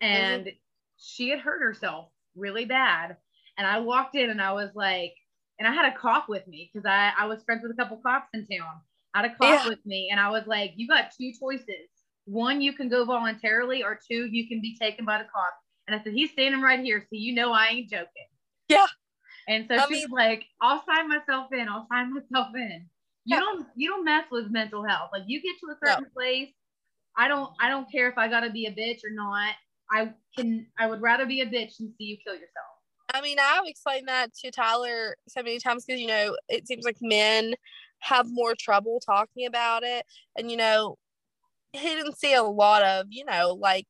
[0.00, 0.50] and
[0.98, 3.16] she had hurt herself really bad,
[3.56, 5.14] and I walked in, and I was like,
[5.58, 7.98] and I had a cop with me because I I was friends with a couple
[7.98, 8.82] cops in town.
[9.14, 9.64] I had a cop Yeah.
[9.64, 11.88] with me, and I was like, "You got two choices.
[12.26, 15.54] One, you can go voluntarily, or two, you can be taken by the cop."
[15.90, 18.28] And I said, "He's standing right here, so you know I ain't joking."
[18.68, 18.86] Yeah.
[19.48, 21.68] And so I she's mean- like, I'll sign myself in.
[21.68, 22.86] I'll sign myself in.
[23.24, 23.40] You Yeah.
[23.40, 25.10] don't you don't mess with mental health.
[25.12, 26.50] Like you get to a certain place.
[27.16, 29.54] I don't I don't care if I gotta be a bitch or not.
[29.90, 32.66] I can I would rather be a bitch than see you kill yourself.
[33.12, 36.84] I mean, I've explained that to Tyler so many times because, you know, it seems
[36.84, 37.54] like men
[37.98, 40.06] have more trouble talking about it.
[40.38, 40.96] And, you know,
[41.72, 43.88] he didn't see a lot of, you know, like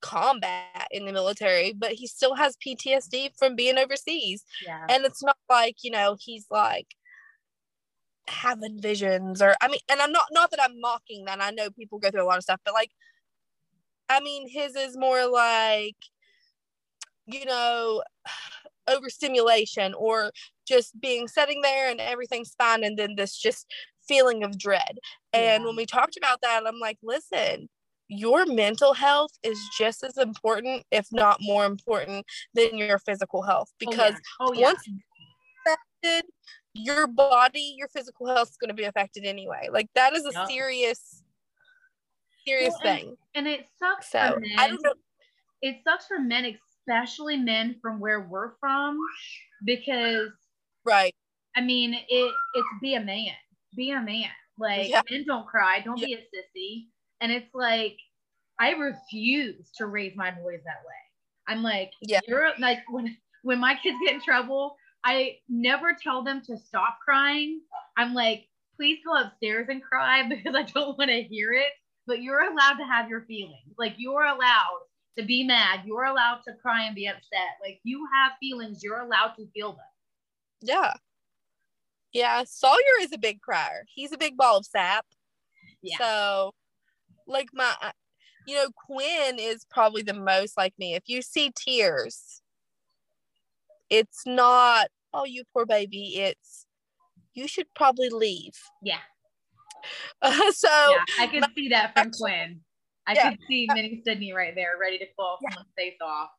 [0.00, 4.44] combat in the military, but he still has PTSD from being overseas.
[4.64, 4.86] Yeah.
[4.88, 6.94] And it's not like, you know, he's like
[8.26, 11.40] having visions or, I mean, and I'm not, not that I'm mocking that.
[11.42, 12.90] I know people go through a lot of stuff, but like,
[14.08, 15.96] I mean, his is more like,
[17.26, 18.02] you know,
[18.88, 20.30] overstimulation or
[20.66, 23.66] just being sitting there and everything's fine and then this just
[24.06, 24.98] feeling of dread.
[25.34, 25.66] And Yeah.
[25.66, 27.68] when we talked about that, I'm like, listen,
[28.08, 33.68] your mental health is just as important, if not more important, than your physical health.
[33.70, 34.62] Oh, because oh yeah.
[34.72, 34.88] once
[35.66, 36.30] affected,
[36.74, 39.68] your body, your physical health is going to be affected anyway.
[39.70, 40.48] Like that is a Yup.
[40.48, 41.22] serious,
[42.46, 43.16] serious Well, and- thing.
[43.34, 44.50] and it sucks So for men.
[44.58, 44.94] I don't know.
[45.62, 46.54] it sucks for men,
[46.86, 48.98] especially men from where we're from,
[49.64, 50.30] because
[50.84, 51.14] Right.
[51.56, 53.34] I mean, it it's be a man,
[53.76, 54.30] be a man.
[54.58, 55.02] Like Yeah.
[55.10, 56.86] men don't cry, don't be a sissy.
[57.20, 57.96] And it's like
[58.60, 60.94] I refuse to raise my boys that way.
[61.46, 62.20] I'm like, Yeah.
[62.26, 66.98] you're like when when my kids get in trouble, I never tell them to stop
[67.04, 67.60] crying.
[67.96, 71.72] I'm like, please go upstairs and cry because I don't want to hear it.
[72.06, 73.74] But you're allowed to have your feelings.
[73.78, 74.80] Like you're allowed
[75.18, 75.80] to be mad.
[75.84, 77.58] You're allowed to cry and be upset.
[77.62, 78.82] Like you have feelings.
[78.82, 79.80] You're allowed to feel them.
[80.62, 80.94] Yeah.
[82.12, 82.44] Yeah.
[82.46, 83.84] Sawyer is a big crier.
[83.94, 85.06] He's a big ball of sap.
[85.82, 85.98] Yeah.
[85.98, 86.54] So,
[87.28, 87.72] like my,
[88.46, 90.94] you know, Quinn is probably the most like me.
[90.94, 92.42] If you see tears,
[93.90, 96.16] it's not, oh, you poor baby.
[96.16, 96.66] It's,
[97.34, 98.54] you should probably leave.
[98.82, 98.98] Yeah.
[100.20, 102.60] Uh, so yeah, I could see that from actually- Quinn.
[103.06, 103.30] I Yeah.
[103.30, 105.50] could see Mini Sydney right there, ready to claw Yeah.
[105.50, 106.30] someone's face off.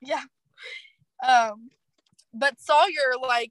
[0.00, 0.22] yeah.
[1.26, 1.70] Um,
[2.32, 3.50] but Sawyer, like,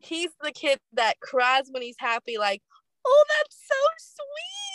[0.00, 2.62] he's the kid that cries when he's happy, like,
[3.06, 4.69] oh, that's so sweet.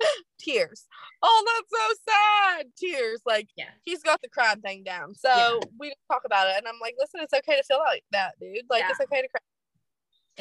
[0.38, 0.86] Tears.
[1.22, 2.66] Oh, that's so sad.
[2.76, 3.20] Tears.
[3.26, 3.70] Like, Yeah.
[3.84, 5.14] he's got the crying thing down.
[5.14, 5.60] So Yeah.
[5.78, 6.54] we talk about it.
[6.58, 8.62] And I'm like, listen, it's okay to feel like that, dude.
[8.68, 8.90] Like, Yeah.
[8.90, 9.40] it's okay to cry.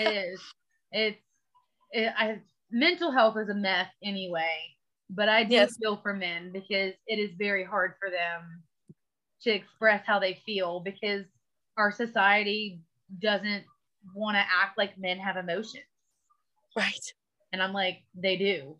[0.05, 0.41] It is.
[0.91, 1.21] It's.
[1.93, 2.41] It, I
[2.71, 4.77] mental health is a mess anyway,
[5.09, 5.75] but I do Yes.
[5.77, 8.63] feel for men because it is very hard for them
[9.41, 11.25] to express how they feel because
[11.75, 12.81] our society
[13.19, 13.65] doesn't
[14.15, 15.83] want to act like men have emotions,
[16.77, 17.13] Right.
[17.51, 18.77] and I'm like, they do.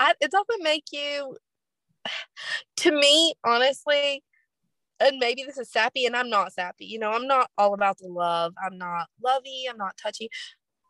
[0.00, 1.36] I, it doesn't make you
[2.76, 4.22] to me honestly
[5.00, 7.98] and maybe this is sappy and i'm not sappy you know i'm not all about
[7.98, 10.28] the love i'm not lovey i'm not touchy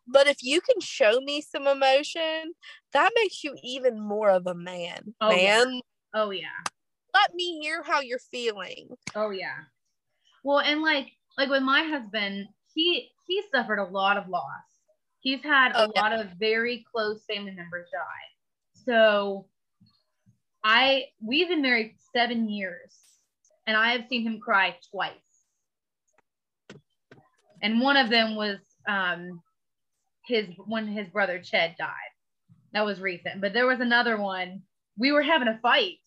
[0.07, 2.53] but if you can show me some emotion
[2.93, 5.65] that makes you even more of a man Oh, yeah.
[6.15, 6.47] Oh yeah.
[7.15, 9.57] let me hear how you're feeling Oh yeah.
[10.45, 14.45] Well, and like like with my husband, he he suffered a lot of loss.
[15.21, 16.03] He's had a Oh, yeah.
[16.03, 18.27] lot of very close family members die.
[18.87, 19.47] So
[20.65, 22.97] I we've been married 7 years
[23.67, 25.13] and I have seen him cry twice.
[27.63, 29.41] And one of them was um
[30.25, 32.13] his when his brother Ched died.
[32.73, 33.41] That was recent.
[33.41, 34.63] But there was another one.
[34.99, 35.99] We were having a fight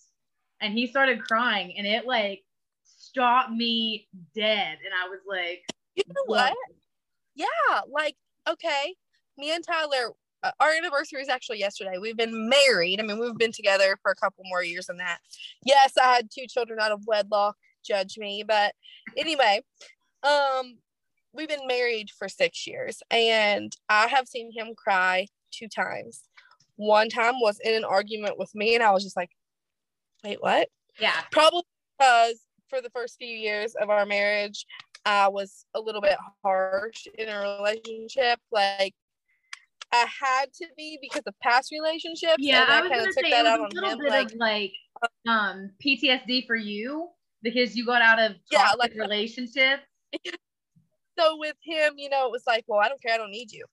[0.62, 2.44] and he started crying and it like
[2.84, 5.62] stopped me dead and i was like
[5.96, 6.54] you know what
[7.36, 8.15] yeah like
[8.48, 8.94] okay
[9.38, 11.97] me and tyler uh, our anniversary is actually yesterday.
[11.99, 12.99] We've been married.
[12.99, 15.19] I mean we've been together for a couple more years than that.
[15.65, 18.73] Yes i had two children out of wedlock judge me but
[19.15, 19.62] anyway
[20.23, 20.78] um
[21.34, 26.23] we've been married for six years and i have seen him cry two times.
[26.75, 29.32] One time was in an argument with me and i was just like
[30.23, 30.67] wait what?
[30.99, 31.13] Yeah.
[31.32, 31.63] Probably
[31.97, 34.65] because for the first few years of our marriage
[35.06, 38.93] i was a little bit harsh in a relationship like
[39.91, 43.25] i had to be because of past relationships yeah i was kind gonna of took
[43.25, 44.73] say that out was on a little him bit like of like
[45.28, 47.08] um ptsd for you
[47.41, 49.84] because you got out of Yeah, toxic like- relationships
[51.17, 53.52] so with him you know it was like well i don't care i don't need
[53.52, 53.65] you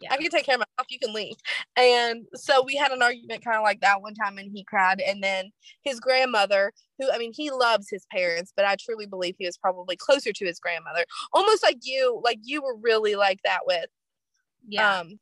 [0.00, 0.12] Yeah.
[0.14, 0.86] I can take care of myself.
[0.88, 1.36] You can leave.
[1.76, 4.98] And so we had an argument kind of like that one time, and he cried.
[4.98, 5.50] And then
[5.82, 9.58] his grandmother, who I mean, he loves his parents, but I truly believe he was
[9.58, 13.90] probably closer to his grandmother, almost like you, like you were really like that with
[14.66, 15.18] yeah um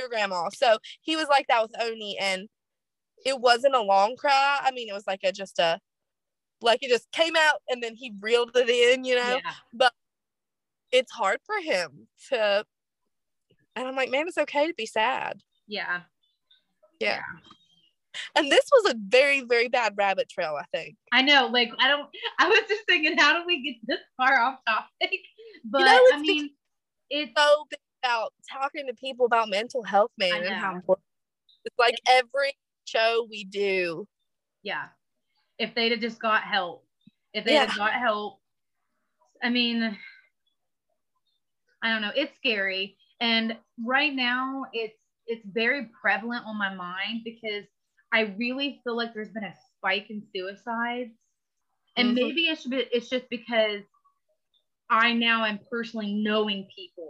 [0.00, 0.48] your grandma.
[0.52, 2.48] So he was like that with Oni and
[3.24, 4.58] it wasn't a long cry.
[4.62, 5.78] I mean, it was like a just a
[6.62, 9.40] like it just came out and then he reeled it in, you know.
[9.78, 9.88] yeah
[10.92, 12.64] It's hard for him to
[13.76, 15.40] and I'm like, man, it's okay to be sad.
[15.68, 16.00] yeah
[16.98, 17.20] Yeah.
[18.34, 20.96] And this was a very, very bad rabbit trail, I think.
[21.12, 22.08] i know like i don't
[22.40, 25.20] i was just thinking how do we get this far off topic
[25.64, 26.50] but know, i mean
[27.10, 31.04] it's So big about talking to people about mental health, man, and how important.
[31.64, 32.54] It's like every
[32.86, 34.06] show we do.
[34.62, 34.88] yeah
[35.58, 36.86] if they'd have just got help
[37.34, 37.66] if they Yeah.
[37.66, 38.40] had got help
[39.42, 39.96] i mean
[41.82, 47.22] i don't know it's scary and right now it's it's very prevalent on my mind
[47.24, 47.64] because
[48.12, 51.12] i really feel like there's been a spike in suicides
[51.96, 52.14] and Mhm.
[52.14, 53.82] maybe it's, be- it's just because
[54.90, 57.09] i now am personally knowing people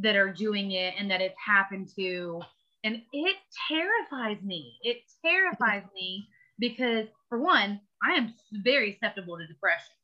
[0.00, 2.40] that are doing it and that it's happened to.
[2.84, 3.36] And it
[3.68, 4.76] terrifies me.
[4.82, 6.28] It terrifies me
[6.58, 8.32] because for one i am
[8.62, 9.94] very susceptible to depression.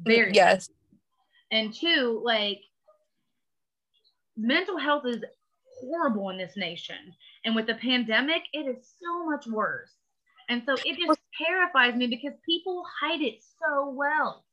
[0.00, 0.32] Very.
[0.32, 0.70] Yes.
[1.52, 2.60] and two like
[4.36, 5.22] mental health is
[5.80, 6.96] horrible in this nation.
[7.44, 9.92] And with the pandemic it is so much worse.
[10.48, 14.44] And so it just terrifies me because people hide it so well.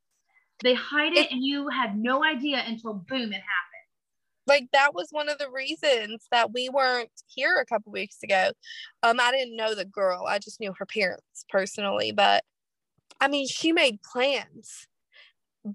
[0.64, 3.67] They hide it It- and you had no idea until boom it happened
[4.48, 8.52] like that was one of the reasons that we weren't here a couple weeks ago.
[9.04, 10.26] Um, I didn't know the girl.
[10.28, 12.44] I just knew her parents personally, but
[13.20, 14.88] I mean, she made plans.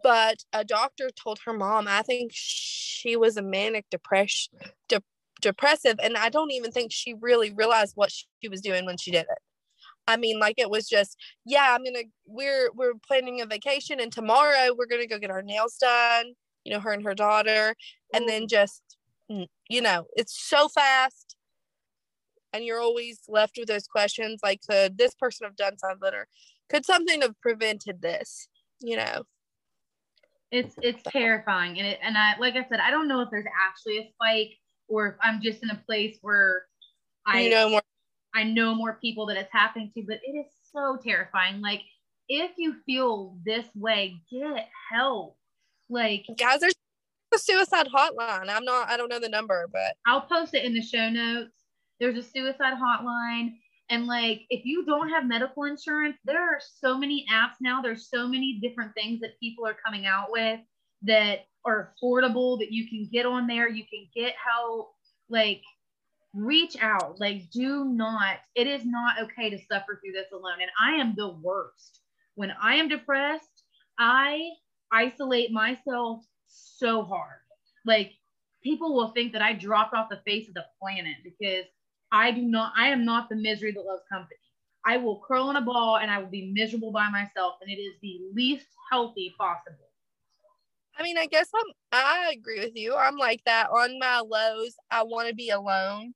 [0.03, 4.55] But a doctor told her mom, I think she was a manic depression,
[4.89, 5.03] de-
[5.43, 9.11] depressive, and I don't even think she really realized what she was doing when she
[9.11, 9.39] did it.
[10.07, 14.13] I mean, like it was just, yeah, I'm gonna we're we're planning a vacation, and
[14.13, 16.33] tomorrow we're gonna go get our nails done.
[16.65, 17.75] You know, her and her daughter,
[18.13, 18.83] and then just
[19.69, 21.37] you know it's so fast
[22.53, 26.27] and you're always left with those questions like could this person have done something or
[26.69, 28.49] could something have prevented this
[28.81, 29.23] you know
[30.51, 33.47] it's it's terrifying and it and i like i said i don't know if there's
[33.67, 34.59] actually a spike
[34.93, 36.67] or if I'm just in a place where
[37.27, 37.83] I you know more.
[38.35, 41.61] I know more people that it's happening to, but it is so terrifying.
[41.61, 41.83] Like
[42.29, 45.37] if you feel this way, get help.
[45.89, 46.75] Like Guys, there's
[47.35, 48.49] a suicide hotline.
[48.49, 48.89] I'm not.
[48.89, 51.53] I don't know the number, but I'll post it in the show notes.
[52.01, 53.55] There's a suicide hotline.
[53.91, 57.83] And like, if you don't have medical insurance, there are so many apps now.
[57.83, 60.61] There's so many different things that people are coming out with
[61.03, 63.69] that are affordable that you can get on there.
[63.69, 64.93] You can get help.
[65.29, 65.63] Like,
[66.35, 67.21] reach out.
[67.21, 70.61] Like, do not, it is not okay to suffer through this alone.
[70.61, 72.01] And I am the worst.
[72.35, 73.65] When I am depressed,
[73.99, 74.41] I
[74.91, 76.21] isolate myself
[76.53, 77.41] so hard.
[77.85, 78.13] Like,
[78.63, 81.67] people will think that I dropped off the face of the planet because
[82.11, 84.37] I do not, I am not the misery that loves company.
[84.85, 87.81] I will curl in a ball and I will be miserable by myself, and it
[87.81, 89.89] is the least healthy possible.
[90.99, 91.73] I mean, I guess I'm.
[91.93, 92.95] I agree with you.
[92.95, 94.75] I'm like that on my lows.
[94.91, 96.15] I want to be alone,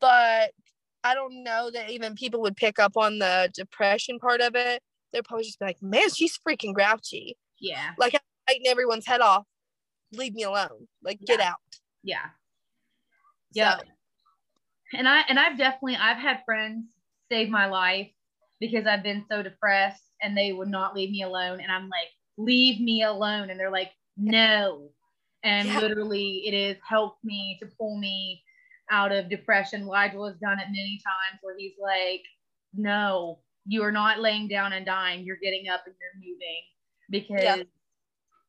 [0.00, 0.50] but
[1.04, 4.82] I don't know that even people would pick up on the depression part of it.
[5.12, 7.90] They'd probably just be like, "Man, she's freaking grouchy." Yeah.
[7.96, 9.44] Like biting everyone's head off.
[10.12, 10.88] Leave me alone.
[11.02, 11.50] Like get Yeah.
[11.50, 11.56] out.
[12.02, 12.26] Yeah.
[13.52, 13.76] Yeah.
[13.78, 13.84] So,
[14.92, 16.86] and I and I've definitely I've had friends
[17.30, 18.10] save my life
[18.60, 22.08] because I've been so depressed and they would not leave me alone and I'm like
[22.36, 24.90] leave me alone and they're like no
[25.42, 25.80] and Yeah.
[25.80, 28.42] literally it has helped me to pull me
[28.90, 32.22] out of depression Nigel has done it many times where he's like
[32.74, 36.62] no you are not laying down and dying you're getting up and you're moving
[37.10, 37.62] because Yeah.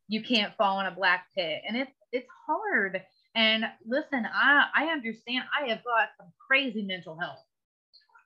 [0.08, 3.01] You can't fall in a black pit and it's it's hard
[3.36, 7.43] and listen, I I understand I have got some crazy mental health.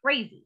[0.04, 0.46] Crazy.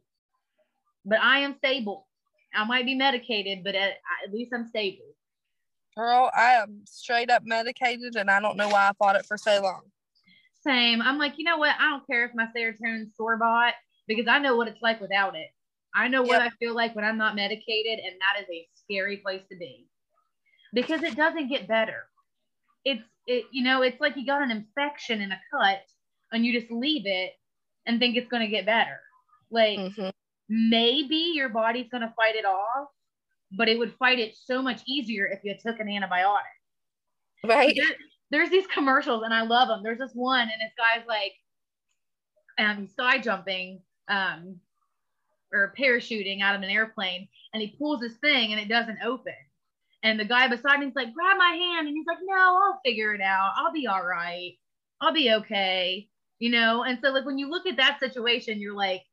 [1.05, 2.07] But I am stable.
[2.55, 5.05] I might be medicated, but at, at least I'm stable.
[5.97, 9.37] girl, I am straight up medicated, and I don't know why I fought it for
[9.37, 9.81] so long.
[10.65, 11.01] Same.
[11.01, 11.75] I'm like, you know what?
[11.77, 13.73] I don't care if my serotonin's store bought
[14.07, 15.47] because I know what it's like without it.
[15.93, 19.17] I know what I feel like when I'm not medicated, and that is a scary
[19.17, 19.87] place to be
[20.73, 22.03] because it doesn't get better.
[22.85, 25.81] It's it, you know, it's like you got an infection in a cut
[26.31, 27.31] and you just leave it
[27.85, 28.99] and think it's going to get better.
[29.51, 30.11] Like Mhm.
[30.49, 32.89] maybe your body's going to fight it off,
[33.57, 36.41] but it would fight it so much easier if you took an antibiotic.
[37.43, 37.75] Right?
[37.75, 37.97] There-
[38.31, 39.83] there's these commercials and I love them.
[39.83, 41.33] There's this one and this guy's like
[42.57, 44.59] um sky jumping um
[45.51, 49.35] or parachuting out of an airplane and he pulls this thing and it doesn't open.
[50.03, 51.87] And the guy beside me is like, grab my hand.
[51.87, 53.53] And he's like, no, I'll figure it out.
[53.57, 54.53] I'll be all right.
[55.01, 56.09] I'll be okay.
[56.39, 56.83] You know?
[56.83, 59.03] And so like when you look at that situation, you're like,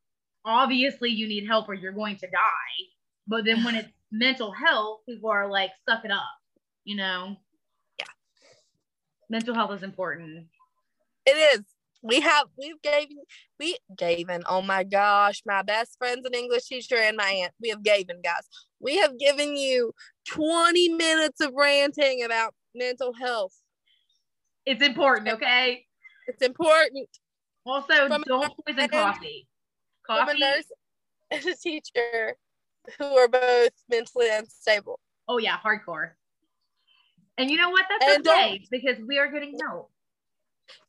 [0.45, 2.88] obviously you need help or you're going to die.
[3.28, 6.22] But then when it's mental health, people are like, suck it up,
[6.84, 7.36] you know?
[7.99, 8.07] Yeah.
[9.28, 10.47] Mental health is important.
[11.26, 11.64] It is.
[12.03, 13.18] We have we've given
[13.59, 14.43] we given.
[14.49, 17.53] Oh my gosh, my best friend's an English teacher and my aunt.
[17.61, 18.49] We have given, guys.
[18.80, 19.93] We have given you
[20.35, 23.55] 20 minutes of ranting about mental health.
[24.66, 25.87] It's important, okay?
[26.26, 27.09] It's important.
[27.66, 29.47] Also, From don't poison and- coffee.
[30.07, 30.41] From a Coffee.
[30.41, 30.64] nurse
[31.31, 32.37] and a teacher
[32.99, 34.99] who are both mentally unstable.
[35.28, 36.12] Oh yeah, hardcore.
[37.39, 37.85] And you know what?
[37.89, 39.91] That's And okay because we are getting help.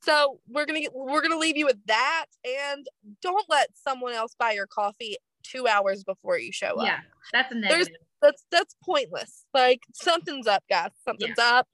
[0.02, 2.88] So we're gonna we're gonna leave you with that, and
[3.22, 6.86] don't let someone else buy your coffee two hours before you show up.
[6.86, 7.00] Yeah,
[7.32, 7.96] that's a There's- negative.
[8.22, 9.45] That's that's pointless.
[9.53, 10.91] Like something's up, guys.
[11.05, 11.67] Something's up.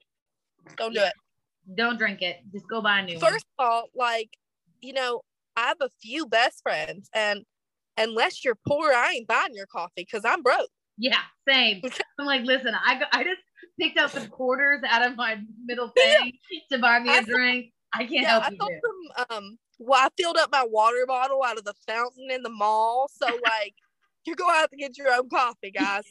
[0.77, 1.07] Don't do Yeah.
[1.07, 1.13] it.
[1.75, 2.37] Don't drink it.
[2.53, 3.31] Just go buy a new one.
[3.31, 4.29] First of all, like
[4.81, 5.21] you know,
[5.55, 7.43] I have a few best friends, and
[7.97, 10.69] unless you're poor, I ain't buying your coffee because I'm broke.
[10.97, 11.17] Yeah,
[11.47, 11.81] same.
[12.19, 13.41] I'm like, listen, I I just
[13.79, 16.29] picked up some quarters out of my middle Yeah.
[16.71, 17.73] to buy me I a drink.
[17.93, 18.57] I can't yeah, I help you.
[18.59, 19.37] sold some.
[19.37, 23.09] Um, well, I filled up my water bottle out of the fountain in the mall.
[23.13, 23.75] So like,
[24.25, 26.03] you're gonna have to get your own coffee, guys.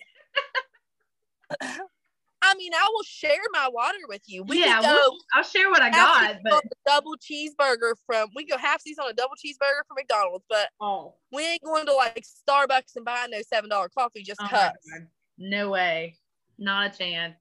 [2.43, 4.45] I mean, I will share my water with you.
[4.45, 4.89] We yeah, go.
[4.89, 8.99] we'll- I'll share what I got, but double cheeseburger from we can go half seas
[8.99, 13.05] on a double cheeseburger from McDonald's, but oh, we ain't going to like Starbucks and
[13.05, 14.71] buying no seven dollar coffee just oh cause.
[15.39, 16.17] No way,
[16.59, 17.35] not a chance.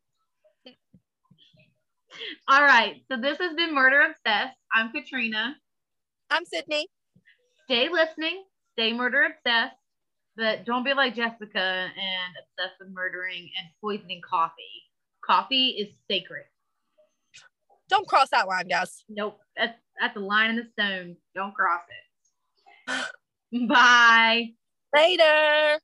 [2.48, 4.58] All right, so this has been Murder Obsessed.
[4.74, 5.56] I'm Katrina.
[6.30, 6.88] I'm Sydney.
[7.66, 8.44] Stay listening,
[8.74, 9.76] stay murder obsessed,
[10.38, 14.84] but don't be like Jessica and obsessed with murdering and poisoning coffee.
[15.26, 16.44] Coffee is sacred.
[17.90, 19.04] Don't cross that line, guys.
[19.10, 21.16] Nope, that's that's a line in the stone.
[21.36, 21.82] Don't cross
[22.88, 23.68] it.
[23.68, 24.54] Bye.
[24.94, 25.80] Later.